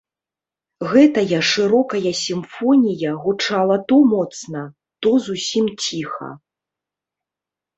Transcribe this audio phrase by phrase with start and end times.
[0.91, 4.61] Гэтая шырокая сімфонія гучала то моцна,
[5.07, 6.29] то зусім ціха.